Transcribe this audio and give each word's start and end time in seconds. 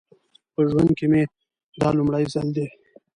په 0.53 0.61
ژوند 0.69 0.89
کې 0.97 1.05
مې 1.11 1.23
دا 1.79 1.89
لومړی 1.97 2.23
ځل 2.33 2.47
دی. 2.55 2.67